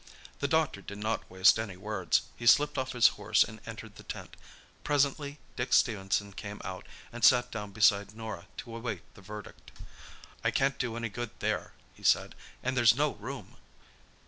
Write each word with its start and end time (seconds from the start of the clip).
The 0.39 0.47
doctor 0.47 0.81
did 0.81 0.97
not 0.97 1.29
waste 1.29 1.59
any 1.59 1.77
words. 1.77 2.23
He 2.35 2.47
slipped 2.47 2.79
off 2.79 2.93
his 2.93 3.05
horse 3.21 3.43
and 3.43 3.61
entered 3.67 3.97
the 3.97 4.03
tent. 4.03 4.35
Presently 4.83 5.37
Dick 5.55 5.73
Stephenson 5.73 6.33
came 6.33 6.59
out 6.65 6.87
and 7.13 7.23
sat 7.23 7.51
down 7.51 7.69
beside 7.71 8.15
Norah 8.15 8.47
to 8.57 8.75
await 8.75 9.03
the 9.13 9.21
verdict. 9.21 9.71
"I 10.43 10.49
can't 10.49 10.79
do 10.79 10.97
any 10.97 11.09
good 11.09 11.29
there," 11.37 11.73
he 11.93 12.01
said, 12.01 12.33
"and 12.63 12.75
there's 12.75 12.95
no 12.95 13.13
room." 13.13 13.57